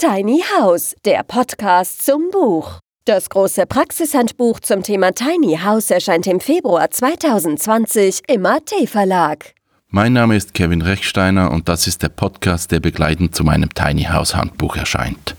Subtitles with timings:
[0.00, 2.78] Tiny House, der Podcast zum Buch.
[3.04, 9.54] Das große Praxishandbuch zum Thema Tiny House erscheint im Februar 2020 im AT Verlag.
[9.88, 14.04] Mein Name ist Kevin Rechsteiner und das ist der Podcast, der begleitend zu meinem Tiny
[14.04, 15.34] House Handbuch erscheint.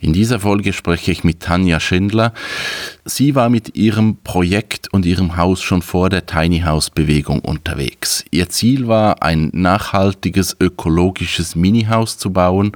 [0.00, 2.32] In dieser Folge spreche ich mit Tanja Schindler.
[3.04, 8.24] Sie war mit ihrem Projekt und ihrem Haus schon vor der Tiny House Bewegung unterwegs.
[8.30, 12.72] Ihr Ziel war, ein nachhaltiges, ökologisches Mini-Haus zu bauen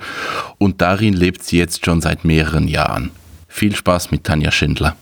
[0.59, 3.13] und darin lebt sie jetzt schon seit mehreren Jahren.
[3.47, 4.97] Viel Spaß mit Tanja Schindler.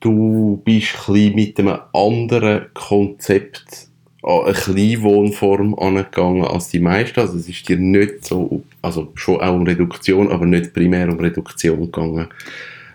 [0.00, 3.89] Du bist ein mit einem anderen Konzept
[4.22, 7.20] an eine Kleinwohnform angegangen als die meisten.
[7.20, 11.18] Also es ist dir nicht so, also schon auch um Reduktion, aber nicht primär um
[11.18, 12.28] Reduktion gegangen.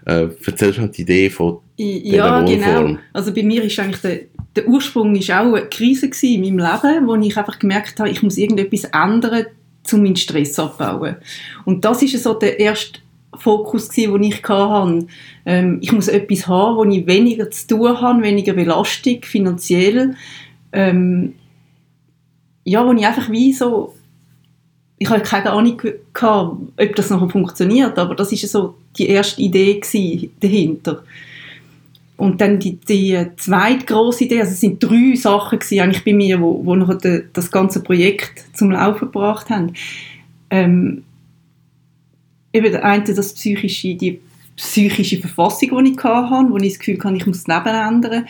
[0.06, 2.52] Äh, erzählst du die Idee von Ja, genau.
[2.52, 2.86] Wohnform?
[2.88, 3.00] genau.
[3.12, 4.20] Also bei mir ist eigentlich der,
[4.56, 8.22] der Ursprung ist auch eine Krise in meinem Leben, wo ich einfach gemerkt habe, ich
[8.22, 9.48] muss irgendetwas ändern,
[9.92, 11.16] um meinen Stress abzubauen.
[11.66, 13.00] Und das ist so der erste
[13.38, 15.08] Fokus den ich hatte.
[15.46, 20.16] Ähm, ich muss etwas haben, wo ich weniger zu tun habe, weniger Belastung finanziell
[20.76, 21.34] ähm,
[22.66, 23.96] ja, wo ich einfach wie so,
[24.98, 25.82] ich habe keine Ahnung
[26.14, 29.82] gehabt, ob das noch funktioniert, aber das ist so die erste Idee
[30.40, 31.04] dahinter.
[32.18, 36.14] Und dann die, die zweite große Idee, also es sind drei Sachen gewesen, eigentlich bei
[36.14, 39.74] mir, wo, wo noch das ganze Projekt zum Laufen gebracht haben.
[40.50, 41.04] Ähm,
[42.54, 44.22] eben der eine, das psychische, die
[44.56, 48.26] psychische Verfassung, die ich hatte, wo ich das Gefühl hatte, ich muss das Leben ändern.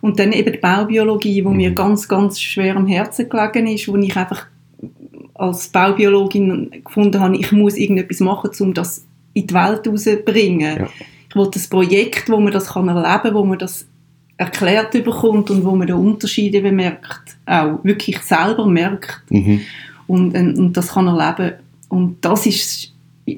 [0.00, 1.56] Und dann eben die Baubiologie, wo mhm.
[1.56, 4.46] mir ganz, ganz schwer am Herzen gelegen ist, wo ich einfach
[5.34, 10.78] als Baubiologin gefunden habe, ich muss irgendetwas machen, um das in die Welt rauszubringen.
[10.80, 10.88] Ja.
[11.28, 13.86] Ich wollte ein Projekt, wo man das kann erleben kann, wo man das
[14.36, 19.60] erklärt bekommt und wo man den Unterschied eben merkt, auch wirklich selber merkt mhm.
[20.06, 21.56] und, und das kann erleben.
[21.88, 22.92] Und das ist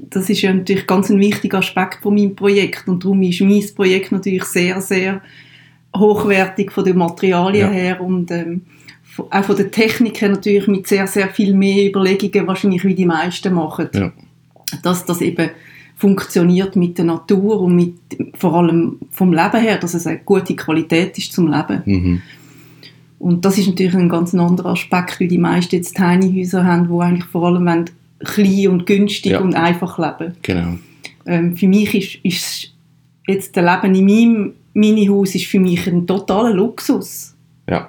[0.08, 3.64] das ist ja natürlich ganz ein wichtiger Aspekt von meinem Projekt und darum ist mein
[3.74, 5.20] Projekt natürlich sehr, sehr
[5.96, 7.72] hochwertig von den Materialien ja.
[7.72, 8.62] her und ähm,
[9.30, 13.04] auch von der Technik her natürlich mit sehr, sehr viel mehr Überlegungen wahrscheinlich, wie die
[13.04, 13.88] meisten machen.
[13.94, 14.12] Ja.
[14.82, 15.50] Dass das eben
[15.96, 17.94] funktioniert mit der Natur und mit,
[18.34, 21.82] vor allem vom Leben her, dass es eine gute Qualität ist zum Leben.
[21.84, 22.22] Mhm.
[23.18, 26.88] Und das ist natürlich ein ganz anderer Aspekt, wie die meisten jetzt Tiny Häuser haben,
[26.88, 27.90] wo eigentlich vor allem wollen,
[28.24, 29.40] klein und günstig ja.
[29.40, 30.34] und einfach leben.
[30.42, 30.78] Genau.
[31.26, 32.72] Ähm, für mich ist, ist
[33.28, 37.34] jetzt das Leben in meinem Mini-Haus ist für mich ein totaler Luxus.
[37.68, 37.88] Ja.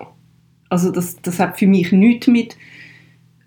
[0.70, 2.58] Also das, das hat für mich nichts mit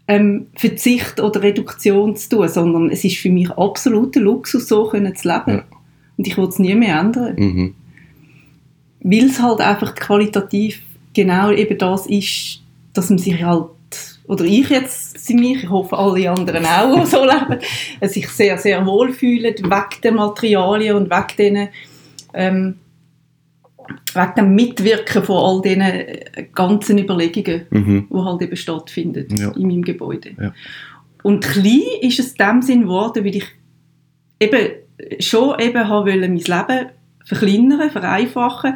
[0.08, 5.14] ähm, Verzicht oder Reduktion zu tun, sondern es ist für mich absoluter Luxus, so können
[5.16, 5.58] zu leben.
[5.58, 5.64] Ja.
[6.16, 7.34] Und ich will es nie mehr ändern.
[7.36, 7.74] Mhm.
[9.00, 10.82] Weil es halt einfach qualitativ
[11.14, 13.66] genau eben das ist, dass man sich halt
[14.28, 17.60] oder ich jetzt für mich, ich hoffe alle anderen auch, die so leben,
[18.08, 21.68] sich sehr, sehr wohl fühlen, wegen den Materialien und wegen diesen,
[22.34, 22.74] ähm,
[24.14, 28.08] wegen dem Mitwirken von all diesen äh, ganzen Überlegungen, mhm.
[28.10, 29.50] die halt eben stattfinden ja.
[29.52, 30.30] in meinem Gebäude.
[30.40, 30.54] Ja.
[31.22, 33.46] Und klein ist es in dem Sinn geworden, weil ich
[34.40, 34.68] eben
[35.18, 36.86] schon eben habe wollen, mein Leben
[37.24, 38.74] verkleinern, vereinfachen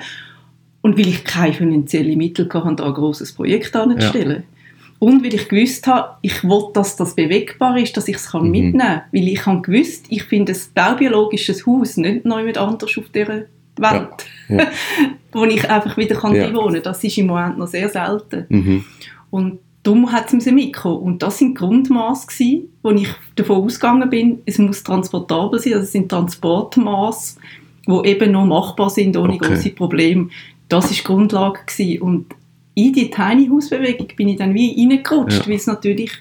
[0.82, 4.42] und weil ich keine finanziellen Mittel hatte, da ein grosses Projekt anzustellen.
[4.42, 4.60] Ja.
[4.98, 8.50] Und weil ich gewusst habe, ich wollte, dass das bewegbar ist, dass ich es mhm.
[8.50, 9.02] mitnehmen kann.
[9.12, 13.44] Weil ich habe gewusst, ich finde ein baubiologisches Haus nicht neu mit anders auf dieser
[13.80, 14.26] Welt.
[14.48, 14.66] Ja.
[15.32, 16.52] Wo ich einfach wieder kann ja.
[16.54, 16.82] wohnen kann.
[16.82, 18.46] Das ist im Moment noch sehr selten.
[18.48, 18.84] Mhm.
[19.30, 20.98] Und darum hat es mitgekommen.
[20.98, 25.74] Und das sind Grundmaße wo ich davon ausgegangen bin, es muss transportabel sein.
[25.74, 27.38] Also es sind Transportmaße,
[27.86, 29.48] die eben noch machbar sind, ohne okay.
[29.48, 30.28] große Probleme.
[30.68, 31.60] Das war die Grundlage.
[31.66, 32.02] Gewesen.
[32.02, 32.26] Und
[32.74, 35.46] in die Tiny House Bewegung bin ich dann wie reingerutscht, ja.
[35.46, 36.12] weil es natürlich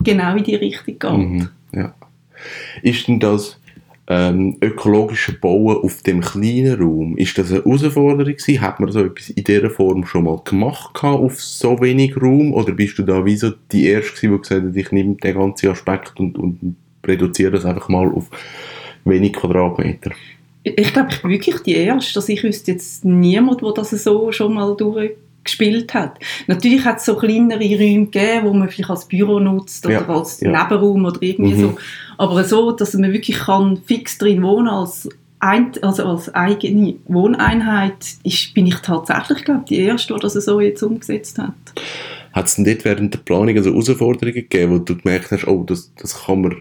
[0.00, 1.12] genau in die Richtung geht.
[1.12, 1.94] Mhm, ja.
[2.82, 3.58] Ist denn das
[4.10, 8.60] ähm, ökologische Bauen auf dem kleinen Raum, ist das eine Herausforderung gewesen?
[8.62, 12.54] Hat man so etwas in dieser Form schon mal gemacht auf so wenig Raum?
[12.54, 15.68] Oder bist du da wie so die Erste die gesagt hat, ich nehme den ganzen
[15.68, 16.76] Aspekt und, und
[17.06, 18.30] reduziere das einfach mal auf
[19.04, 20.12] wenig Quadratmeter?
[20.62, 22.18] Ich glaube, ich bin wirklich die Erste.
[22.18, 25.12] Also ich wüsste jetzt niemand, der das so schon mal durch
[25.44, 26.18] gespielt hat.
[26.46, 30.08] Natürlich hat es so kleinere Räume gegeben, wo man vielleicht als Büro nutzt oder ja,
[30.08, 30.50] als ja.
[30.50, 31.60] Nebenraum oder irgendwie mhm.
[31.60, 31.76] so.
[32.18, 38.16] Aber so, dass man wirklich kann fix drin wohnen als ein, also als eigene Wohneinheit,
[38.24, 41.54] ist, bin ich tatsächlich, glaube die Erste, die das so jetzt umgesetzt hat.
[42.32, 45.62] Hat es denn dort während der Planung also Herausforderungen gegeben, wo du gemerkt hast, oh,
[45.64, 46.56] das, das kann man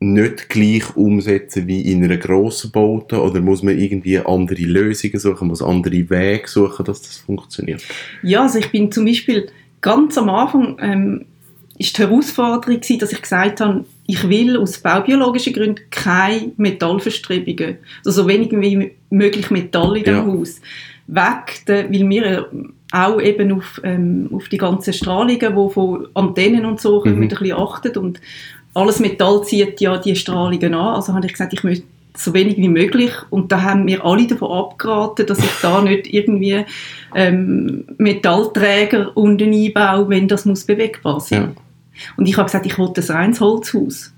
[0.00, 5.46] nicht gleich umsetzen wie in einer grossen Baute oder muss man irgendwie andere Lösungen suchen,
[5.46, 7.82] muss andere Wege suchen, dass das funktioniert?
[8.22, 9.48] Ja, also ich bin zum Beispiel
[9.80, 11.24] ganz am Anfang ähm,
[11.78, 17.78] ist die Herausforderung gewesen, dass ich gesagt habe, ich will aus baubiologischen Gründen keine Metallverstrebungen,
[18.04, 20.26] also so wenig wie möglich Metall in dem ja.
[20.26, 20.60] Haus.
[21.06, 22.48] Weg, weil wir
[22.92, 27.22] auch eben auf, ähm, auf die ganzen Strahlungen, die von Antennen und so kommen, mhm.
[27.22, 28.20] ein bisschen achten und
[28.74, 30.94] alles Metall zieht ja die Strahlungen an.
[30.94, 33.12] Also habe ich gesagt, ich möchte so wenig wie möglich.
[33.30, 36.64] Und da haben wir alle davon abgeraten, dass ich da nicht irgendwie
[37.14, 41.54] ähm, Metallträger unten einbaue, wenn das muss bewegbar sein.
[41.56, 41.62] Ja.
[42.16, 44.12] Und ich habe gesagt, ich wollte ein reines Holzhaus.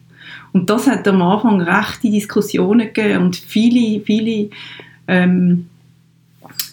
[0.52, 4.50] Und das hat am Anfang rechte Diskussionen gegeben und viele, viele
[5.08, 5.68] ähm,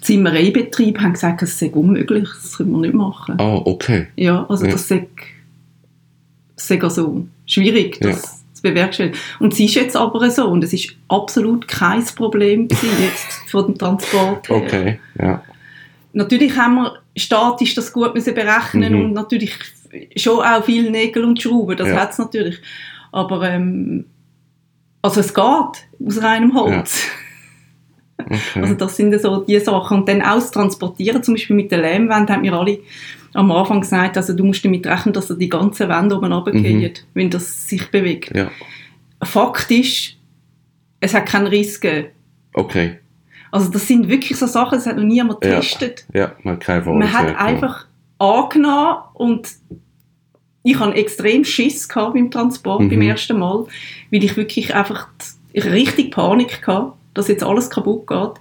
[0.01, 3.39] Zimmereibetriebe haben gesagt, das sei unmöglich, das können wir nicht machen.
[3.39, 4.07] Ah, okay.
[4.15, 4.71] Ja, also ja.
[4.71, 5.07] das sei,
[6.55, 8.53] sei also schwierig, das ja.
[8.53, 9.17] zu bewerkstelligen.
[9.39, 13.77] Und es ist jetzt aber so und es ist absolut kein Problem jetzt von dem
[13.77, 14.55] Transport her.
[14.57, 15.43] Okay, ja.
[16.13, 19.05] Natürlich haben wir statisch das gut müssen berechnen mhm.
[19.05, 19.53] und natürlich
[20.15, 21.95] schon auch viel Nägel und Schrauben, das ja.
[21.95, 22.59] hat es natürlich.
[23.11, 24.05] Aber ähm,
[25.01, 27.03] also es geht aus reinem Holz.
[27.05, 27.11] Ja.
[28.23, 28.61] Okay.
[28.61, 29.97] Also das sind so die Sachen.
[29.97, 32.77] Und dann auch Transportieren, zum Beispiel mit der Lehmwand, haben wir alle
[33.33, 36.93] am Anfang gesagt, also du musst damit rechnen, dass die ganze Wände oben runtergehen, mhm.
[37.15, 38.35] wenn das sich bewegt.
[38.35, 38.51] Ja.
[39.23, 40.17] Fakt ist,
[40.99, 42.09] es hat keinen Riss gegeben.
[42.53, 42.99] Okay.
[43.51, 46.05] Also das sind wirklich so Sachen, das hat noch niemand getestet.
[46.13, 46.99] Ja, ja man hat keine Erfahrung.
[46.99, 47.87] Man hat einfach
[48.21, 49.49] angenommen und
[50.63, 52.89] ich hatte extrem Schiss beim Transport mhm.
[52.89, 53.65] beim ersten Mal,
[54.11, 55.07] weil ich wirklich einfach
[55.55, 58.33] richtig Panik hatte, dass jetzt alles kaputt geht.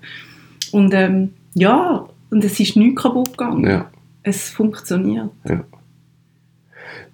[0.72, 3.66] Und ähm, ja, und es ist nichts kaputt gegangen.
[3.66, 3.90] Ja.
[4.22, 5.30] Es funktioniert.
[5.48, 5.64] Ja.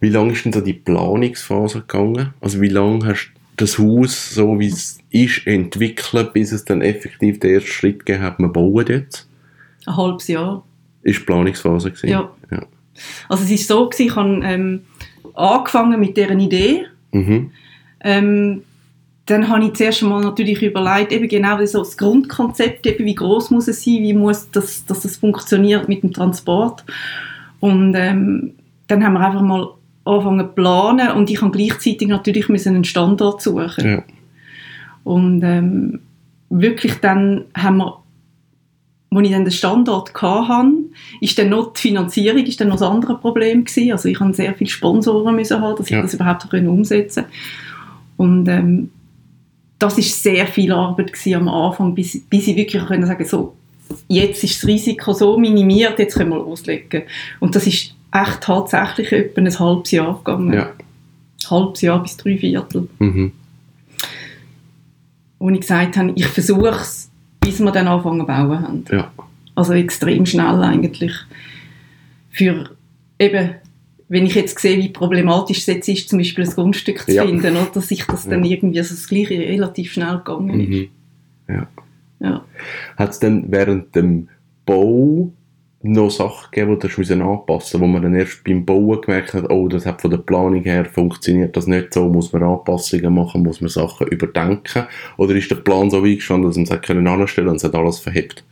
[0.01, 2.35] Wie lange ist denn da die Planungsphase gegangen?
[2.41, 6.83] Also wie lange hast du das Haus, so wie es ist, entwickelt, bis es dann
[6.83, 9.29] effektiv den ersten Schritt gegeben hat, wir bauen jetzt?
[9.87, 10.65] Ein halbes Jahr.
[11.07, 12.09] Ist die Planungsphase gewesen?
[12.09, 12.31] Ja.
[12.51, 12.67] ja.
[13.29, 14.81] Also es ist so gewesen, ich habe ähm,
[15.35, 16.87] angefangen mit deren Idee.
[17.13, 17.53] Mhm.
[18.01, 18.63] Ähm,
[19.27, 23.51] dann habe ich zuerst einmal natürlich überlegt, eben genau so das Grundkonzept, eben wie groß
[23.51, 26.85] muss es sein, wie muss das, dass das funktioniert mit dem Transport.
[27.61, 28.55] Und ähm,
[28.89, 29.69] dann haben wir einfach mal
[30.05, 33.85] angefangen zu planen und ich habe gleichzeitig natürlich müssen einen Standort suchen.
[33.85, 34.03] Ja.
[35.05, 36.01] Und ähm,
[36.51, 38.03] wirklich dann haben wir,
[39.11, 40.76] als ich dann den Standort hatte,
[41.21, 43.93] ist dann noch die Finanzierung ist dann noch das andere Problem gewesen.
[43.93, 45.99] Also ich habe sehr viele Sponsoren müssen haben, dass ja.
[45.99, 47.37] ich das überhaupt umsetzen konnte.
[48.17, 48.91] Und ähm,
[49.79, 53.55] das ist sehr viel Arbeit am Anfang, bis, bis ich wirklich können sagen so,
[54.09, 57.03] jetzt ist das Risiko so minimiert, jetzt können wir loslegen.
[57.41, 60.53] Und das ist echt tatsächlich etwa ein halbes Jahr gegangen.
[60.53, 60.71] Ja.
[60.71, 62.89] Ein halbes Jahr bis drei Viertel.
[62.99, 63.33] Mhm.
[65.39, 67.11] Wo ich gesagt habe, ich versuche es,
[67.41, 68.85] bis wir dann anfangen zu bauen haben.
[68.91, 69.13] Ja.
[69.57, 71.13] Also extrem schnell eigentlich.
[72.31, 72.71] Für
[73.19, 73.57] eben
[74.09, 77.27] wenn ich jetzt sehe, wie problematisch es jetzt ist, zum Beispiel ein Grundstück zu ja.
[77.27, 78.53] finden, oder, dass ich das dann ja.
[78.53, 80.69] irgendwie, also das Gleiche relativ schnell gegangen ist.
[80.69, 80.89] Mhm.
[81.49, 81.69] Ja.
[82.21, 82.45] ja.
[82.97, 84.29] Hat es dann während dem
[84.65, 85.33] Bau
[85.83, 89.69] noch Sachen gegeben, die du anpassen wo man dann erst beim Bauen gemerkt hat, oh,
[89.69, 93.61] das hat von der Planung her funktioniert das nicht so, muss man Anpassungen machen, muss
[93.61, 94.87] man Sachen überdenken?
[95.17, 98.45] Oder ist der Plan so eingestanden, dass man es anstellen und es hat alles verhebt?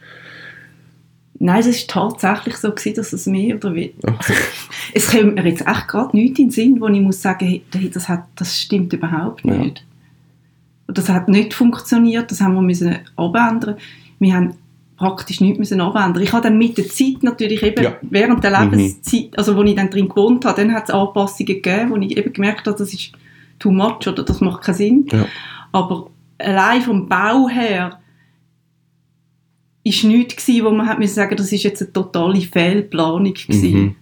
[1.45, 4.15] Nein, es war tatsächlich so, gewesen, dass es mehr oder weniger...
[4.15, 4.33] Okay.
[4.95, 7.91] es kommt mir jetzt echt gerade nichts in den Sinn, wo ich muss sagen, hey,
[7.93, 9.85] das, hat, das stimmt überhaupt nicht.
[10.89, 10.95] Ja.
[10.95, 13.77] Das hat nicht funktioniert, das haben wir müssen abändern.
[14.21, 14.55] Wir haben
[14.97, 16.23] praktisch nichts müssen abändern.
[16.23, 17.97] Ich habe dann mit der Zeit natürlich eben ja.
[18.01, 18.71] während der mhm.
[18.71, 19.37] Lebenszeit, mhm.
[19.37, 22.33] also wo ich dann drin gewohnt habe, dann hat es Anpassungen gegeben, wo ich eben
[22.33, 23.13] gemerkt habe, das ist
[23.59, 25.07] too much oder das macht keinen Sinn.
[25.13, 25.27] Ja.
[25.73, 26.09] Aber
[26.39, 28.01] allein vom Bau her
[29.85, 33.73] ist nichts gewesen, wo man hat müssen sagen, das ist jetzt eine totale Fehlplanung gewesen.
[33.75, 33.97] Mhm.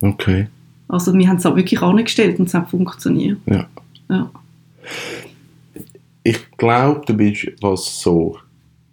[0.00, 0.46] Okay.
[0.88, 3.38] Also wir haben es auch wirklich angestellt und es hat funktioniert.
[3.46, 3.66] Ja.
[4.08, 4.30] ja.
[6.22, 8.38] Ich glaube, du bist, was so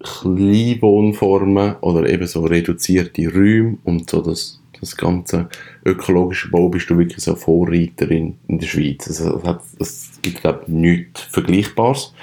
[0.02, 5.50] Kleinwohnformen oder eben so reduzierte Räume und so das, das ganze
[5.84, 9.08] ökologische Bau bist du wirklich so Vorreiterin in der Schweiz.
[9.08, 9.42] Also,
[9.80, 12.14] es gibt, glaube ich, nichts Vergleichbares.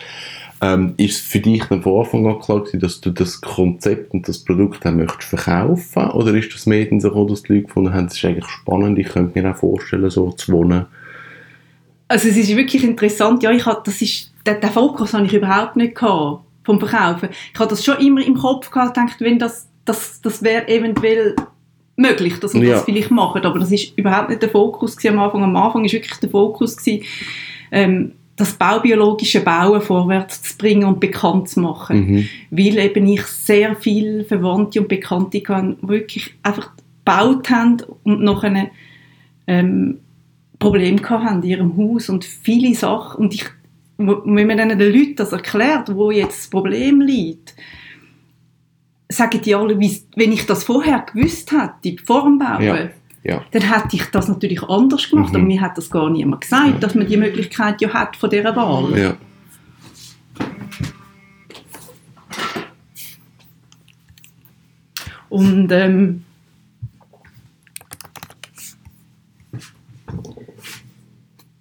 [0.65, 4.15] Ähm, ist es für dich dann von Anfang an klar gewesen, dass du das Konzept
[4.15, 6.11] und das Produkt dann möchtest verkaufen?
[6.11, 8.97] Oder ist das mehr so gekommen, dass die Leute gefunden haben, es ist eigentlich spannend,
[8.97, 10.87] ich könnte mir auch vorstellen, so zu wohnen?
[12.07, 15.35] Also es ist wirklich interessant, ja, ich hatte, das ist, den, den Fokus habe ich
[15.35, 17.31] überhaupt nicht gehabt, vom Verkaufen.
[17.53, 21.35] Ich hatte das schon immer im Kopf gehabt, gedacht, wenn das, das, das wäre eventuell
[21.97, 22.75] möglich, dass man ja.
[22.75, 25.43] das vielleicht macht, aber das ist überhaupt nicht der Fokus am Anfang.
[25.43, 27.05] Am Anfang ist wirklich der Fokus gewesen,
[27.73, 32.07] ähm, das baubiologische Bauen vorwärts zu bringen und bekannt zu machen.
[32.07, 32.29] Mhm.
[32.51, 36.71] Weil eben ich sehr viele Verwandte und Bekannte kann, wirklich einfach
[37.05, 38.71] gebaut haben und noch eine
[39.47, 39.99] ähm,
[40.59, 43.25] Probleme hatten in ihrem Haus und viele Sachen.
[43.25, 43.45] Und ich,
[43.99, 47.55] wenn man dann den Leuten das erklärt, wo jetzt das Problem liegt,
[49.09, 52.91] sagen die alle, wenn ich das vorher gewusst hätte, vor dem Bauen, ja.
[53.25, 53.45] Ja.
[53.53, 55.31] dann hätte ich das natürlich anders gemacht.
[55.31, 55.37] Mhm.
[55.37, 56.79] Aber mir hat das gar niemand gesagt, ja.
[56.79, 58.99] dass man die Möglichkeit ja hat von dieser Wahl.
[58.99, 59.17] Ja.
[65.29, 66.25] Und ähm,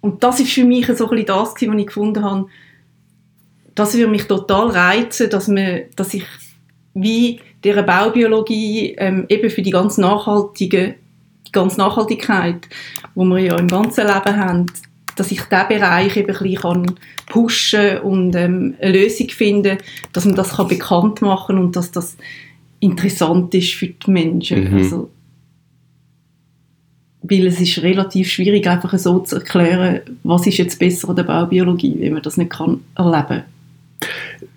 [0.02, 2.48] und das ist für mich so ein bisschen das, was ich gefunden habe,
[3.74, 6.26] das würde mich total reizen, dass, man, dass ich
[6.92, 10.96] wie dieser Baubiologie ähm, eben für die ganz nachhaltige
[11.46, 12.68] die ganze Nachhaltigkeit,
[13.14, 14.66] wo wir ja im ganzen Leben haben,
[15.16, 19.78] dass ich diesen Bereich eben ein bisschen pushen und ähm, eine Lösung finden,
[20.12, 22.16] dass man das kann bekannt machen und dass das
[22.80, 24.70] interessant ist für die Menschen.
[24.70, 24.76] Mhm.
[24.78, 25.10] Also,
[27.22, 31.22] weil es ist relativ schwierig, einfach so zu erklären, was ist jetzt besser an der
[31.22, 33.44] Baubiologie, wenn man das nicht kann erleben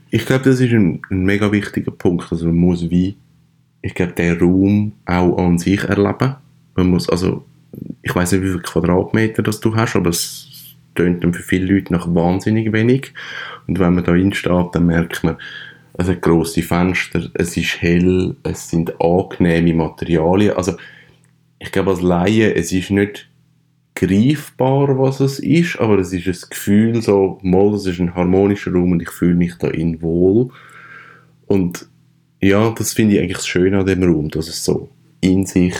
[0.09, 2.31] Ich glaube, das ist ein, ein mega wichtiger Punkt.
[2.31, 3.15] Also man muss wie,
[3.81, 6.37] ich glaube, den Raum auch an sich erleben.
[6.75, 7.45] Man muss, also,
[8.01, 11.73] ich weiß nicht, wie viele Quadratmeter das du hast, aber es tönt dann für viele
[11.73, 13.13] Leute nach wahnsinnig wenig.
[13.67, 15.37] Und wenn man da hinsteht, dann merkt man,
[15.97, 20.55] es hat grosse Fenster, es ist hell, es sind angenehme Materialien.
[20.55, 20.75] Also,
[21.59, 23.29] ich glaube als Laie, es ist nicht
[23.95, 28.73] greifbar, was es ist, aber es ist ein Gefühl, so, mal, es ist ein harmonischer
[28.73, 30.49] Raum und ich fühle mich da in wohl.
[31.47, 31.87] Und
[32.41, 34.89] ja, das finde ich eigentlich das Schöne an dem Raum, dass es so
[35.21, 35.75] in sich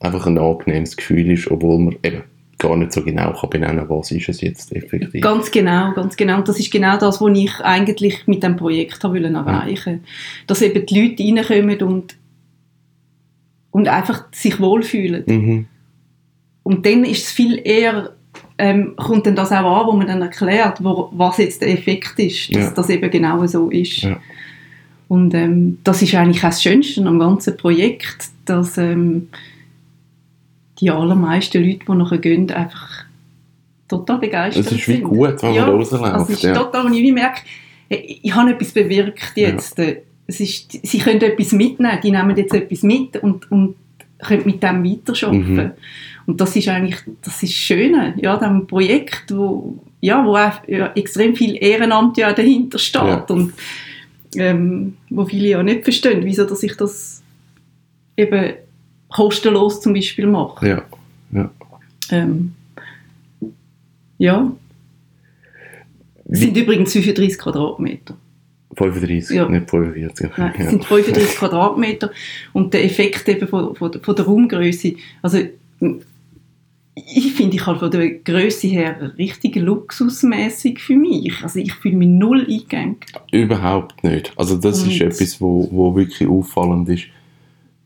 [0.00, 2.22] einfach ein angenehmes Gefühl ist, obwohl man eben
[2.58, 5.20] gar nicht so genau kann benennen was ist es jetzt effektiv.
[5.20, 6.36] Ganz genau, ganz genau.
[6.36, 10.08] Und das ist genau das, was ich eigentlich mit dem Projekt habe wollen erreichen ja.
[10.46, 12.16] Dass eben die Leute reinkommen und,
[13.72, 15.24] und einfach sich wohlfühlen.
[15.26, 15.66] Mhm.
[16.62, 18.12] Und dann ist es viel eher,
[18.58, 22.18] ähm, kommt dann das auch an, wo man dann erklärt, wo, was jetzt der Effekt
[22.18, 22.70] ist, dass ja.
[22.70, 23.98] das eben genau so ist.
[23.98, 24.18] Ja.
[25.08, 29.28] Und ähm, das ist eigentlich auch das Schönste am ganzen Projekt, dass ähm,
[30.80, 33.04] die allermeisten Leute, die nachher gehen, einfach
[33.88, 34.80] total begeistert sind.
[34.80, 36.04] Es ist wie gut, wenn ja, man rausläuft.
[36.04, 36.54] Also es ist ja.
[36.54, 37.42] total, und ich merke,
[37.88, 39.78] ich, ich habe etwas bewirkt jetzt.
[39.78, 39.92] Ja.
[40.26, 43.76] Es ist, sie können etwas mitnehmen, die nehmen jetzt etwas mit und, und
[44.18, 45.54] können mit dem weiterarbeiten.
[45.54, 45.72] Mhm.
[46.26, 50.92] Und das ist eigentlich das ist Schöne, ja, dem Projekt, wo, ja, wo auch, ja,
[50.96, 53.24] extrem viel Ehrenamt ja dahinter steht ja.
[53.28, 53.52] und
[54.34, 57.22] ähm, wo viele ja nicht verstehen, wieso dass ich das
[58.16, 58.54] eben
[59.16, 60.68] kostenlos zum Beispiel machen.
[60.68, 60.82] Ja.
[61.32, 61.50] Ja.
[62.10, 62.52] Ähm,
[64.18, 64.52] ja.
[66.28, 68.14] Es sind übrigens 35 Quadratmeter.
[68.76, 69.48] 35, ja.
[69.48, 70.30] nicht 45.
[70.36, 72.10] Nein, es sind 35 Quadratmeter
[72.52, 75.38] und der Effekt eben von, von, von der Raumgröße, also
[76.94, 81.42] ich finde, ich habe von der Größe her richtig luxusmäßig für mich.
[81.42, 82.96] Also ich fühle mich null eingegangen.
[83.32, 84.32] Überhaupt nicht.
[84.36, 87.04] Also das und ist etwas, wo, wo wirklich auffallend ist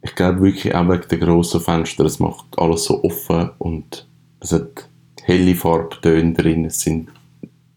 [0.03, 4.07] ich glaube wirklich auch wegen der grossen Fenster, es macht alles so offen und
[4.41, 4.89] es hat
[5.23, 7.09] helle Farbtöne drin, es sind,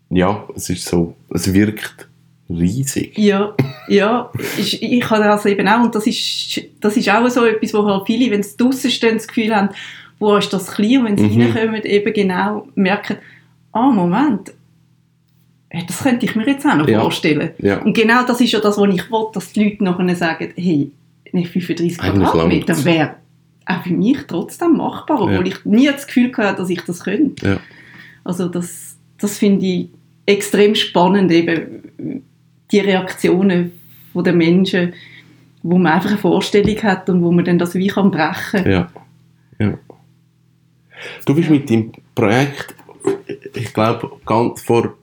[0.10, 2.08] ja, es ist so, es wirkt
[2.50, 3.18] riesig.
[3.18, 3.56] Ja,
[3.88, 7.74] ja, ich, ich habe das eben auch und das ist, das ist auch so etwas,
[7.74, 9.70] wo halt viele, wenn sie draussen stehen, das Gefühl haben,
[10.20, 11.52] wo ist das klein und wenn sie mhm.
[11.52, 13.18] reinkommen, eben genau merken,
[13.74, 14.54] ah, Moment,
[15.88, 17.02] das könnte ich mir jetzt auch noch ja.
[17.02, 17.52] vorstellen.
[17.58, 17.82] Ja.
[17.82, 20.92] Und genau das ist ja das, was ich will, dass die Leute nachher sagen, hey,
[21.34, 23.16] nicht 35 Quadratmeter wäre
[23.66, 25.54] auch für mich trotzdem machbar, obwohl ja.
[25.54, 27.48] ich nie das Gefühl hatte, dass ich das könnte.
[27.48, 27.58] Ja.
[28.24, 29.90] Also das, das finde ich
[30.26, 32.24] extrem spannend, eben
[32.72, 33.72] die Reaktionen
[34.14, 34.94] der Menschen,
[35.64, 38.70] wo man einfach eine Vorstellung hat und wo man dann das wie kann brechen.
[38.70, 38.92] Ja.
[39.60, 39.78] ja.
[41.26, 42.76] Du bist mit dem Projekt,
[43.54, 44.12] ich glaube,
[44.58, 44.94] vor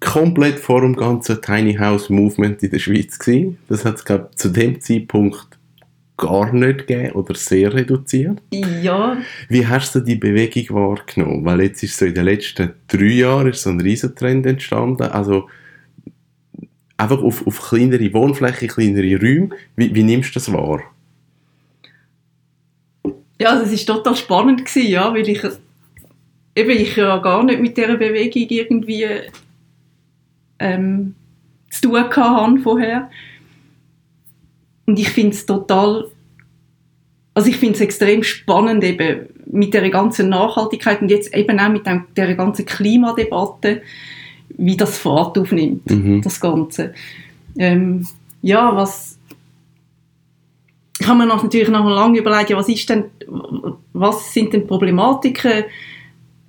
[0.00, 3.58] komplett vor dem ganzen Tiny House Movement in der Schweiz gewesen.
[3.68, 5.53] Das hat es zu dem Zeitpunkt
[6.16, 8.40] gar nicht gegeben oder sehr reduziert.
[8.82, 9.16] Ja.
[9.48, 11.44] Wie hast du die Bewegung wahrgenommen?
[11.44, 15.02] Weil jetzt ist so in den letzten drei Jahren ist so ein Riesentrend entstanden.
[15.02, 15.48] Also
[16.96, 19.50] einfach auf, auf kleinere Wohnflächen, kleinere Räume.
[19.76, 20.82] Wie, wie nimmst du das wahr?
[23.40, 25.42] Ja, also es war total spannend, gewesen, ja, weil ich,
[26.54, 29.06] eben, ich ja gar nicht mit dieser Bewegung irgendwie
[30.60, 31.14] ähm,
[31.70, 33.10] zu tun hatte vorher.
[34.86, 36.06] Und ich finde es total,
[37.34, 41.70] also ich finde es extrem spannend eben mit der ganzen Nachhaltigkeit und jetzt eben auch
[41.70, 43.82] mit dem, der ganzen Klimadebatte,
[44.56, 46.22] wie das Fahrt aufnimmt, mhm.
[46.22, 46.92] das Ganze.
[47.56, 48.06] Ähm,
[48.42, 49.18] ja, was
[51.00, 53.04] ich habe mir natürlich noch lange überlegt, ja, was ist denn,
[53.92, 55.64] was sind denn Problematiken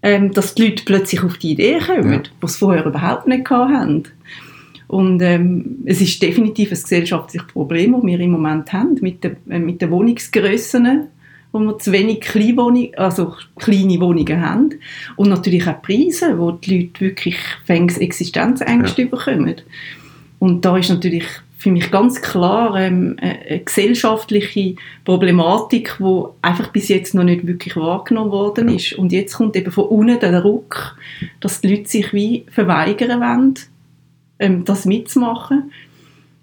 [0.06, 2.20] ähm, dass die Leute plötzlich auf die Idee kommen, ja.
[2.20, 4.04] die sie vorher überhaupt nicht hatten.
[4.96, 9.36] Und ähm, es ist definitiv ein gesellschaftliches Problem, das wir im Moment haben mit den,
[9.50, 11.08] äh, mit den Wohnungsgrössen,
[11.52, 14.70] wo wir zu wenig Kleinwohnung, also kleine Wohnungen haben.
[15.18, 17.36] Und natürlich auch Preise, wo die Leute wirklich
[17.68, 19.08] Existenzängste ja.
[19.10, 19.56] bekommen.
[20.40, 21.25] Und da ist natürlich
[21.58, 27.75] für mich ganz klar ähm, eine gesellschaftliche Problematik, die einfach bis jetzt noch nicht wirklich
[27.75, 28.94] wahrgenommen worden ist.
[28.94, 30.96] Und jetzt kommt eben von unten der Druck,
[31.42, 33.56] dass die Leute sich wie verweigern wollen,
[34.39, 35.72] ähm, das mitzumachen.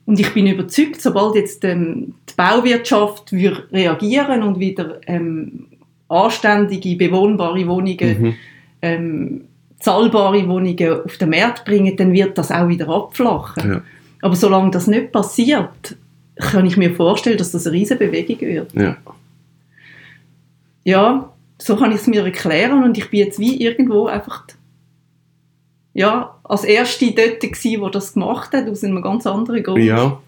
[0.04, 5.66] Und ich bin überzeugt, sobald jetzt ähm, die Bauwirtschaft würde reagieren und wieder ähm,
[6.08, 8.34] anständige, bewohnbare Wohnungen, mhm.
[8.82, 9.40] ähm,
[9.80, 13.70] zahlbare Wohnungen auf den Markt bringen, dann wird das auch wieder abflachen.
[13.70, 13.82] Ja.
[14.20, 15.96] Aber solange das nicht passiert,
[16.36, 18.74] kann ich mir vorstellen, dass das eine riesige Bewegung wird.
[18.74, 18.96] Ja.
[20.84, 24.46] Ja, so kann ich es mir erklären und ich bin jetzt wie irgendwo einfach
[25.94, 29.82] ja, als Erste dort gewesen, die das gemacht hat, aus einem ganz anderen Grund.
[29.82, 30.20] Ja,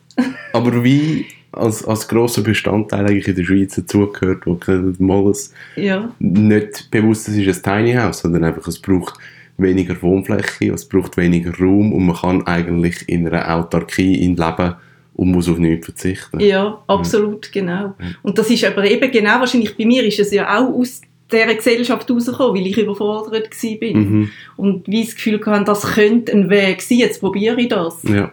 [0.53, 4.59] aber wie als, als grosser Bestandteil eigentlich in der Schweiz dazugehört, wo
[4.99, 5.33] mal
[5.77, 6.11] ja.
[6.19, 9.15] nicht bewusst ist ein Tiny House, sondern einfach es braucht
[9.57, 14.75] weniger Wohnfläche, es braucht weniger Raum und man kann eigentlich in einer Autarkie in leben
[15.15, 16.41] und muss auf nichts verzichten.
[16.41, 17.61] Ja, absolut, ja.
[17.61, 17.95] genau.
[18.23, 21.03] Und das ist aber eben genau, wahrscheinlich bei mir ist es ja auch aus
[21.35, 23.89] dieser Gesellschaft rausgekommen, weil ich überfordert war.
[23.95, 24.31] Mhm.
[24.57, 28.03] Und wie das Gefühl hatte, das könnte ein Weg sein, jetzt probiere ich das.
[28.05, 28.31] Ja.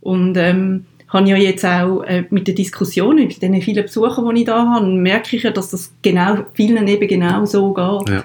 [0.00, 4.42] Und ähm, habe ja jetzt auch äh, mit den Diskussionen, mit den vielen Besuchern, die
[4.42, 8.08] ich da habe, merke ich ja, dass das genau, vielen eben genau so geht.
[8.08, 8.24] Ja.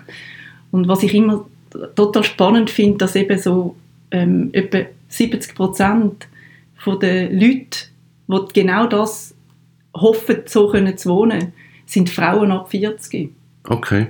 [0.72, 1.46] Und was ich immer
[1.96, 3.76] total spannend finde, dass eben so
[4.12, 4.80] ähm, etwa
[5.10, 6.28] 70 Prozent
[6.86, 7.90] der Leute,
[8.28, 9.36] die genau das
[9.94, 11.54] hoffen, so können zu wohnen,
[11.86, 13.30] sind Frauen ab 40.
[13.68, 14.08] Okay.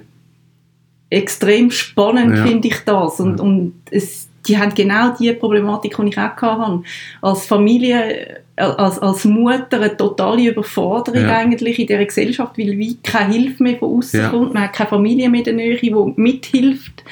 [1.10, 2.46] Extrem spannend ja.
[2.46, 3.20] finde ich das.
[3.20, 3.43] Und, ja.
[3.43, 6.84] und es, die haben genau die Problematik, die ich auch hatte.
[7.22, 11.37] Als Familie, äh, als, als Mutter eine totale Überforderung ja.
[11.37, 14.53] eigentlich in dieser Gesellschaft, weil wie keine Hilfe mehr von außen kommt.
[14.53, 17.03] Man hat keine Familie mehr in der Nähe, die mithilft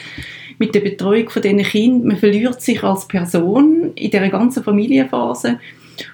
[0.60, 2.08] mit der Betreuung von diesen Kindern.
[2.08, 5.60] Man verliert sich als Person in dieser ganzen Familienphase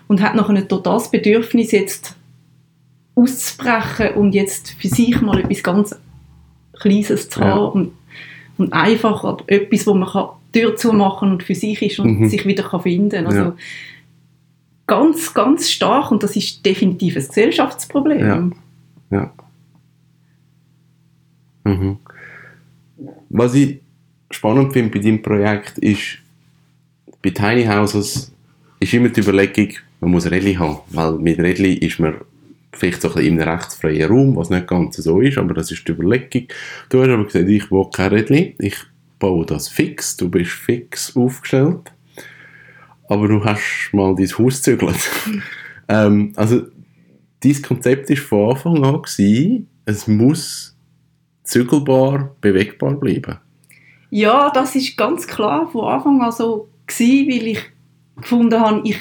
[0.08, 2.16] und hat noch ein totales Bedürfnis, jetzt
[3.16, 5.96] auszubrechen und jetzt für sich mal etwas ganz
[6.80, 7.66] Kleines zu haben ja.
[7.66, 7.92] und,
[8.58, 12.30] und einfach etwas, wo man kann Tür zumachen und für sich ist und mhm.
[12.30, 13.56] sich wieder kann finden Also ja.
[14.88, 18.54] ganz, ganz stark und das ist definitiv ein Gesellschaftsproblem.
[19.12, 19.18] Ja.
[19.18, 19.34] ja.
[21.66, 21.98] Mhm.
[23.30, 23.82] Was ich
[24.32, 26.20] spannend finde bei deinem Projekt ist,
[27.22, 28.32] bei Tiny Houses
[28.80, 32.16] ist immer die Überlegung, man muss Rädli haben, weil mit Rädli ist man
[32.76, 35.72] vielleicht so ein bisschen in einem rechtsfreien Raum, was nicht ganz so ist, aber das
[35.72, 36.48] ist die Überlegung.
[36.90, 38.76] Du hast aber gesagt, ich will kein Rädchen, ich
[39.20, 41.94] baue das fix, du bist fix aufgestellt,
[43.08, 45.10] aber du hast mal dein Haus gezügelt.
[45.88, 46.64] ähm, also,
[47.42, 50.76] dein Konzept war von Anfang an, gewesen, es muss
[51.44, 53.38] zügelbar, bewegbar bleiben.
[54.10, 57.60] Ja, das ist ganz klar von Anfang an so gewesen, weil ich
[58.16, 58.98] gefunden habe, ich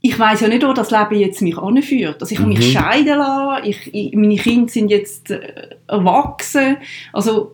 [0.00, 2.20] ich weiß ja nicht, wo das Leben jetzt mich anführt.
[2.20, 2.72] Also ich habe mich mhm.
[2.72, 6.76] scheiden lassen, ich, ich, meine Kinder sind jetzt äh, erwachsen.
[7.12, 7.52] Also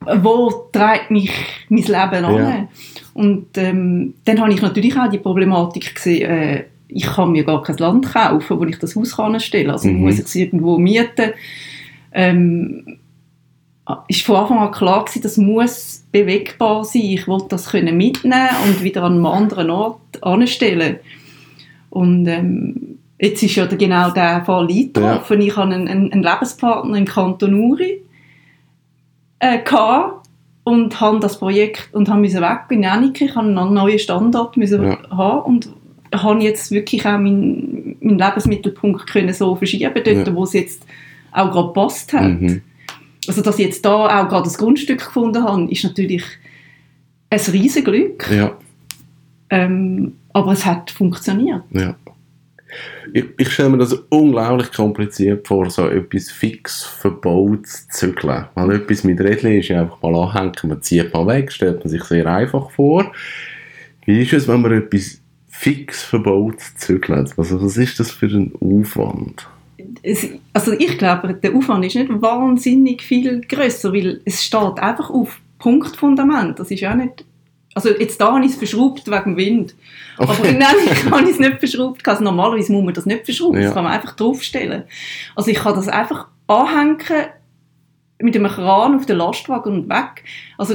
[0.00, 1.30] wo treibt mich
[1.68, 2.36] mein Leben an?
[2.36, 2.68] Ja.
[3.14, 7.62] Und ähm, dann habe ich natürlich auch die Problematik gesehen, äh, ich kann mir gar
[7.62, 9.70] kein Land kaufen, wo ich das Haus kann stellen.
[9.70, 10.00] Also mhm.
[10.00, 11.32] muss ich es irgendwo mieten.
[12.12, 12.98] Ähm,
[14.08, 17.02] ist von Anfang an klar gewesen, das muss bewegbar sein.
[17.02, 20.98] Ich wollte das können mitnehmen und wieder an einem anderen Ort anstellen.
[21.90, 25.40] Und ähm, jetzt ist ja genau der Fall eingetroffen.
[25.40, 25.46] Ja.
[25.46, 28.02] Ich hatte einen, einen, Lebenspartner im Kanton Uri
[29.40, 29.58] äh,
[30.64, 33.20] und habe das Projekt und habe müssen weg in Janik.
[33.20, 34.98] Ich habe einen neuen Standort müssen ja.
[35.10, 35.70] haben und
[36.14, 40.34] habe jetzt wirklich auch meinen, meinen Lebensmittelpunkt können so verschieben dort, ja.
[40.34, 40.86] wo es jetzt
[41.32, 42.40] auch gerade passt hat.
[42.40, 42.62] Mhm.
[43.28, 46.24] Also dass ich jetzt da auch gerade das Grundstück gefunden habe, ist natürlich
[47.30, 48.28] ein riesiges Glück.
[48.30, 48.56] Ja.
[49.50, 51.62] Ähm, aber es hat funktioniert.
[51.70, 51.96] Ja.
[53.12, 58.46] Ich, ich stelle mir das unglaublich kompliziert vor, so etwas fix verbaut zu zügeln.
[58.54, 61.88] Weil etwas mit Rädchen ist ja einfach mal anhängen, man zieht mal weg, stellt man
[61.88, 63.10] sich sehr einfach vor.
[64.04, 67.34] Wie ist es, wenn man etwas fix verbaut zügelt?
[67.36, 69.46] Also was ist das für ein Aufwand?
[70.52, 75.40] also ich glaube, der Aufwand ist nicht wahnsinnig viel größer, weil es steht einfach auf
[75.58, 76.58] Punktfundament.
[76.58, 77.24] Das ist ja nicht
[77.74, 79.74] also jetzt da habe ich es verschraubt wegen Wind.
[80.18, 80.30] Okay.
[80.30, 82.06] Aber nein, ich habe es nicht verschraubt.
[82.06, 83.60] Also normalerweise muss man das nicht verschrauben.
[83.60, 83.66] Ja.
[83.66, 84.84] Das kann man einfach draufstellen.
[85.36, 86.98] Also ich kann das einfach anhängen
[88.18, 90.24] mit einem Kran auf den Lastwagen und weg.
[90.58, 90.74] Also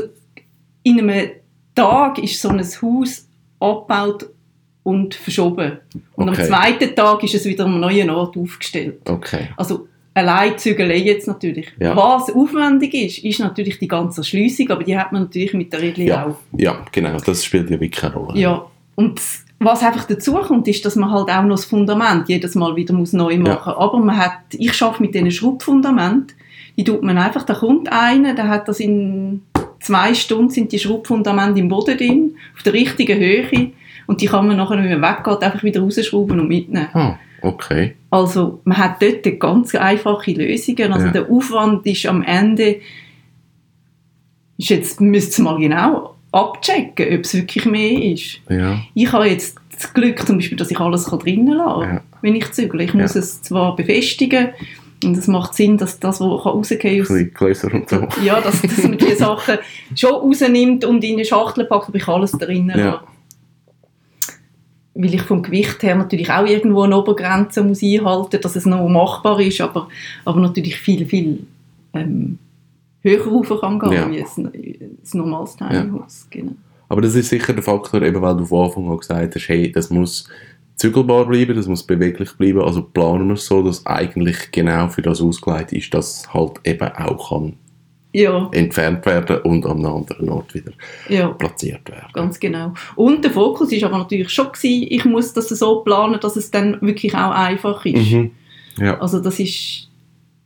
[0.84, 1.32] in einem
[1.76, 3.28] Tag ist so ein Haus
[3.60, 4.30] abgebaut
[4.84, 5.80] und verschoben.
[6.16, 6.42] Und okay.
[6.42, 9.02] am zweiten Tag ist es wieder am neuen Ort aufgestellt.
[9.10, 9.50] Okay.
[9.58, 11.72] Also allein Zügelei jetzt natürlich.
[11.80, 11.96] Ja.
[11.96, 15.82] Was aufwendig ist, ist natürlich die ganze Erschliessung, aber die hat man natürlich mit der
[15.82, 16.26] Ridley ja.
[16.26, 16.38] auch.
[16.58, 18.40] Ja, genau, das spielt ja wirklich keine Rolle.
[18.40, 19.22] Ja, und
[19.60, 22.94] was einfach dazu kommt, ist, dass man halt auch noch das Fundament jedes Mal wieder
[22.94, 23.66] muss neu machen muss.
[23.66, 23.78] Ja.
[23.78, 26.34] Aber man hat, ich arbeite mit diesen Schraubfundament,
[26.78, 29.42] die tut man einfach, da kommt einer, der hat das in
[29.80, 33.72] zwei Stunden sind die Schraubfundamente im Boden drin, auf der richtigen Höhe
[34.08, 36.90] und die kann man nachher, wenn man weggeht, einfach wieder rausschrauben und mitnehmen.
[36.94, 37.96] Ah, okay.
[38.10, 40.94] Also man hat dort ganz einfache Lösungen.
[40.94, 41.12] Also ja.
[41.12, 42.78] der Aufwand ist am Ende,
[44.58, 48.42] ist jetzt müsst ihr mal genau abchecken, ob es wirklich mehr ist.
[48.50, 48.80] Ja.
[48.94, 52.02] Ich habe jetzt das Glück zum Beispiel, dass ich alles drinnen lassen kann, ja.
[52.22, 52.84] wenn ich zügle.
[52.84, 54.50] Ich muss es zwar befestigen,
[55.04, 58.08] und es macht Sinn, dass das, was rausgehen kann, Gläser und so.
[58.24, 59.58] Ja, dass, dass man diese Sachen
[59.94, 63.04] schon rausnimmt und in eine Schachtel packt, aber ich alles drinnen ja.
[64.96, 68.88] Weil ich vom Gewicht her natürlich auch irgendwo eine Obergrenze muss einhalten, dass es noch
[68.88, 69.90] machbar ist, aber,
[70.24, 71.46] aber natürlich viel, viel
[71.94, 72.40] ähm,
[73.02, 74.10] höher rauf kann gehen, ja.
[74.10, 76.08] wie ein, ein normales Tiny Ja.
[76.30, 76.52] Genau.
[76.88, 79.72] Aber das ist sicher der Faktor, eben weil du von Anfang an gesagt hast, hey,
[79.72, 80.30] das muss
[80.76, 85.02] zügelbar bleiben, das muss beweglich bleiben, also planen wir es so, dass eigentlich genau für
[85.02, 87.54] das ausgelegt ist, dass halt eben auch kann
[88.16, 88.50] ja.
[88.54, 90.72] entfernt werden und an einem anderen Ort wieder
[91.10, 91.28] ja.
[91.30, 92.08] platziert werden.
[92.14, 92.74] Ganz genau.
[92.96, 96.50] Und der Fokus ist aber natürlich schon gewesen, ich muss das so planen, dass es
[96.50, 98.12] dann wirklich auch einfach ist.
[98.12, 98.32] Mhm.
[98.78, 99.00] Ja.
[99.00, 99.90] Also das ist,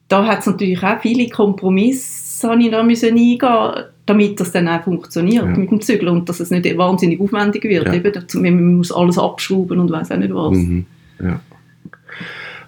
[0.07, 4.67] da hat es natürlich auch viele Kompromisse, habe ich da müssen eingehen damit das dann
[4.67, 5.55] auch funktioniert ja.
[5.55, 7.85] mit dem Zügel und dass es nicht wahnsinnig aufwendig wird.
[7.85, 7.93] Ja.
[7.93, 10.57] Eben, man muss alles abschrauben und weiß auch nicht was.
[10.57, 10.85] Mhm.
[11.21, 11.39] Ja.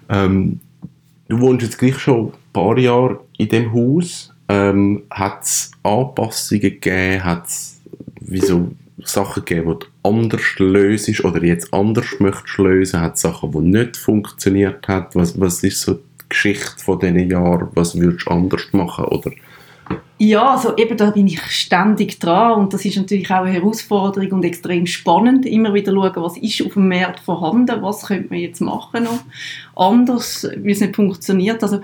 [0.08, 0.60] Ähm,
[1.26, 4.31] du wohnst jetzt gleich schon ein paar Jahre in dem Haus.
[4.48, 7.24] Ähm, hat es Anpassungen gegeben?
[7.24, 7.80] Hat es
[8.20, 8.72] wieso
[9.04, 13.00] Sachen gegeben, die du anders löst oder jetzt anders möchtest lösen?
[13.00, 15.08] Hat es Sachen, die nicht funktioniert haben?
[15.14, 17.68] Was, was ist so die Geschichte von diesen Jahren?
[17.74, 19.04] Was würdest du anders machen?
[19.06, 19.30] Oder
[20.24, 24.30] ja, also eben da bin ich ständig dran und das ist natürlich auch eine Herausforderung
[24.30, 28.38] und extrem spannend, immer wieder schauen, was ist auf dem Markt vorhanden, was könnte man
[28.38, 29.18] jetzt machen noch
[29.74, 31.60] anders, wie es nicht funktioniert.
[31.64, 31.80] Also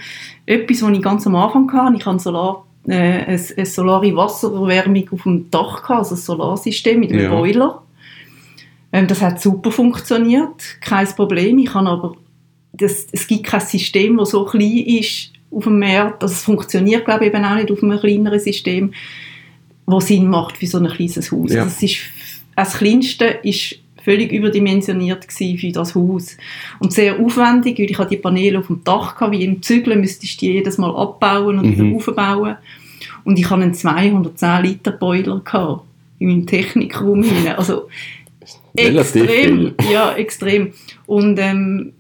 [0.47, 5.09] etwas, was ich ganz am Anfang hatte, ich habe Solar, äh, eine, eine solare Wassererwärmung
[5.11, 7.31] auf dem Dach gehabt, also ein Solarsystem mit einem ja.
[7.31, 7.83] Boiler.
[8.93, 11.59] Ähm, das hat super funktioniert, kein Problem.
[11.59, 12.15] Ich habe aber
[12.73, 16.23] das, es gibt kein System, das so klein ist, auf dem Markt.
[16.23, 18.93] Also es funktioniert, glaube ich, eben auch nicht auf einem kleineren System,
[19.87, 21.53] wo Sinn macht für so ein kleines Haus.
[21.53, 21.63] Ja.
[21.63, 21.99] Also es ist,
[22.55, 26.37] das Kleinste ist völlig überdimensioniert für das Haus.
[26.79, 30.01] Und sehr aufwendig, weil ich hatte die Paneele auf dem Dach hatte, wie im Zügeln
[30.01, 31.73] müsstest du die jedes Mal abbauen und mhm.
[31.73, 32.57] wieder aufbauen.
[33.25, 35.43] Und ich hatte einen 210 Liter Boiler
[36.19, 37.57] in meinem Technikraum hinein.
[37.57, 37.89] Also
[38.75, 40.73] extrem, ja, extrem.
[41.07, 41.93] Und ähm,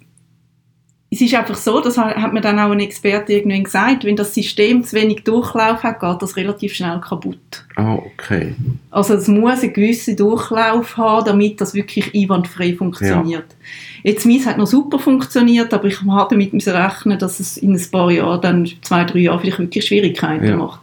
[1.11, 4.35] es ist einfach so, das hat mir dann auch ein Experte irgendwann gesagt, wenn das
[4.35, 7.65] System zu wenig Durchlauf hat, geht das relativ schnell kaputt.
[7.77, 8.55] Ah, oh, okay.
[8.91, 13.47] Also es muss einen gewissen Durchlauf haben, damit das wirklich einwandfrei funktioniert.
[13.49, 14.11] Ja.
[14.11, 17.91] Jetzt meins hat noch super funktioniert, aber ich habe damit rechnen, dass es in ein
[17.91, 20.57] paar Jahren, dann zwei, drei Jahre vielleicht wirklich Schwierigkeiten ja.
[20.57, 20.81] macht.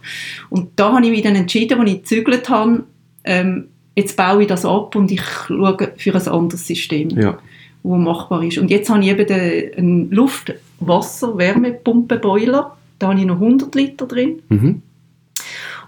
[0.50, 2.82] Und da habe ich mich dann entschieden, als ich gezügelt habe,
[3.22, 7.10] ähm, jetzt baue ich das ab und ich schaue für ein anderes System.
[7.10, 7.38] Ja
[7.86, 8.58] wo machbar ist.
[8.58, 12.76] Und jetzt habe ich eben den, einen Luft-, Wasser-, Wärmepumpe-Boiler.
[12.98, 14.42] Da habe ich noch 100 Liter drin.
[14.48, 14.82] Mhm.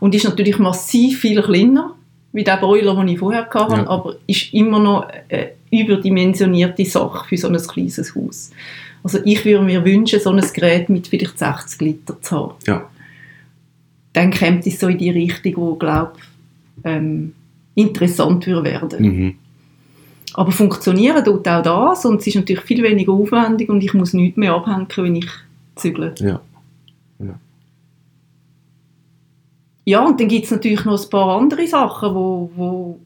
[0.01, 1.95] Und ist natürlich massiv viel kleiner
[2.33, 3.89] wie der Boiler, den ich vorher hatte, ja.
[3.89, 8.53] aber ist immer noch eine überdimensionierte Sache für so ein kleines Haus.
[9.03, 12.55] Also ich würde mir wünschen, so ein Gerät mit vielleicht 60 Liter zu haben.
[12.67, 12.89] Ja.
[14.13, 16.13] Dann kommt es so in die Richtung, wo glaube
[16.85, 17.33] ähm,
[17.75, 19.03] interessant würde werden.
[19.03, 19.35] Mhm.
[20.39, 24.13] Aber funktionieren tut auch das und es ist natürlich viel weniger aufwendig und ich muss
[24.13, 25.29] nichts mehr abhängen, wenn ich
[25.75, 26.15] zügle.
[26.21, 26.41] Ja.
[27.19, 27.41] Ja,
[29.85, 33.01] ja und dann gibt es natürlich noch ein paar andere Sachen, wo, wo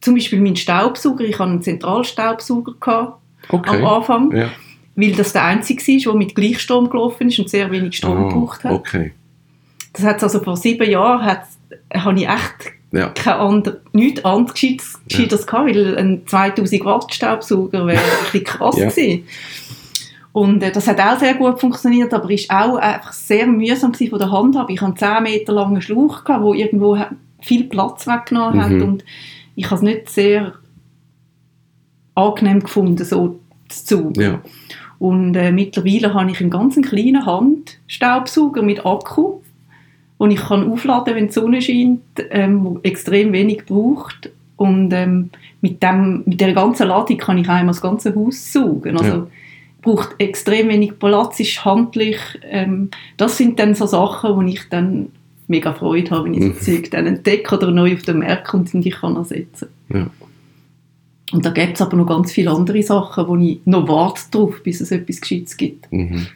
[0.00, 3.78] zum Beispiel mein Staubsauger, ich hatte einen Zentralstaubsauger gehabt, okay.
[3.78, 4.50] am Anfang, ja.
[4.94, 8.28] weil das der einzige war, der mit Gleichstrom gelaufen ist und sehr wenig Strom oh,
[8.28, 8.70] gebraucht hat.
[8.70, 9.12] Okay.
[9.92, 11.46] Das hat also vor sieben Jahren hat,
[11.92, 13.08] habe ich echt ja.
[13.10, 15.46] kein ander, nichts anderes Gescheites, Gescheites ja.
[15.46, 18.88] gehabt, weil ein 2000 Watt Staubsauger wäre ein bisschen krass ja.
[18.88, 19.24] gewesen.
[20.32, 24.18] Und äh, das hat auch sehr gut funktioniert, aber ist auch einfach sehr mühsam von
[24.18, 26.98] der Hand Ich hatte einen 10 Meter langen Schlauch, der irgendwo
[27.40, 28.82] viel Platz weggenommen hat mhm.
[28.82, 29.04] und
[29.54, 30.54] ich habe es nicht sehr
[32.14, 34.40] angenehm gefunden, so zu ja.
[34.98, 39.40] Und äh, mittlerweile habe ich einen ganz kleinen Handstaubsauger mit Akku,
[40.18, 42.00] wo ich kann aufladen wenn die Sonne scheint,
[42.30, 44.30] ähm, wo extrem wenig braucht.
[44.56, 48.96] Und ähm, mit, dem, mit der ganzen Ladung kann ich einmal das ganze Haus saugen.
[48.96, 49.26] Also, ja.
[49.82, 52.18] braucht extrem wenig Platz, ist handlich.
[52.42, 55.10] Ähm, das sind dann so Sachen, wo ich dann
[55.48, 56.60] mega Freude habe, wenn ich so mhm.
[56.60, 59.68] Zeug dann entdecke oder neu auf den Markt kommt und ich kann ersetzen.
[59.92, 60.10] Ja.
[61.32, 64.62] Und da gibt es aber noch ganz viele andere Sachen, wo ich noch warte drauf,
[64.62, 65.90] bis es etwas Gescheites gibt.
[65.92, 66.26] Mhm.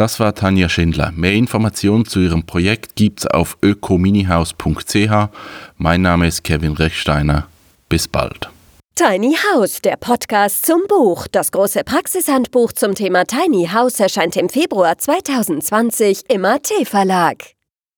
[0.00, 1.12] Das war Tanja Schindler.
[1.14, 5.28] Mehr Informationen zu ihrem Projekt gibt's auf ökominihaus.ch.
[5.76, 7.48] Mein Name ist Kevin Rechsteiner.
[7.90, 8.48] Bis bald.
[8.94, 11.26] Tiny House, der Podcast zum Buch.
[11.30, 17.59] Das große Praxishandbuch zum Thema Tiny House erscheint im Februar 2020 im AT Verlag.